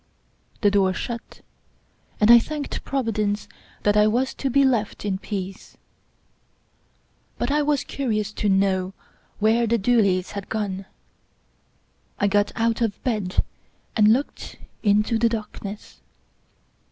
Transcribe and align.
The 0.61 0.71
door 0.71 0.95
shut, 0.95 1.41
and 2.19 2.31
I 2.31 2.39
thanked 2.39 2.83
Providence 2.83 3.47
that 3.83 3.95
I 3.95 4.07
was 4.07 4.33
to 4.33 4.49
be 4.49 4.63
left 4.65 5.05
in 5.05 5.19
peace. 5.19 5.77
But 7.37 7.51
I 7.51 7.61
was 7.61 7.83
curious 7.83 8.31
to 8.33 8.49
know 8.49 8.93
where 9.37 9.67
the 9.67 9.77
doolies 9.77 10.31
had 10.31 10.49
gone. 10.49 10.87
I 12.17 12.25
got 12.25 12.51
out 12.55 12.81
of 12.81 13.03
bed 13.03 13.43
and 13.95 14.11
looked 14.11 14.57
into 14.81 15.19
the 15.19 15.29
darkness. 15.29 16.01